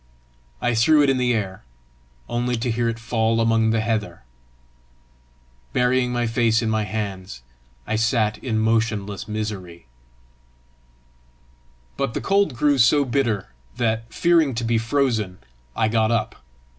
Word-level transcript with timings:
I 0.63 0.73
threw 0.73 1.03
it 1.03 1.11
in 1.11 1.17
the 1.17 1.31
air 1.31 1.63
only 2.27 2.55
to 2.55 2.71
hear 2.71 2.89
it 2.89 2.97
fall 2.97 3.39
among 3.39 3.69
the 3.69 3.81
heather. 3.81 4.23
Burying 5.73 6.11
my 6.11 6.25
face 6.25 6.63
in 6.63 6.71
my 6.71 6.85
hands, 6.85 7.43
I 7.85 7.97
sat 7.97 8.39
in 8.39 8.57
motionless 8.57 9.27
misery. 9.27 9.85
But 11.97 12.15
the 12.15 12.19
cold 12.21 12.55
grew 12.55 12.79
so 12.79 13.05
bitter 13.05 13.53
that, 13.77 14.11
fearing 14.11 14.55
to 14.55 14.63
be 14.63 14.79
frozen, 14.79 15.37
I 15.75 15.87
got 15.87 16.09
up. 16.09 16.43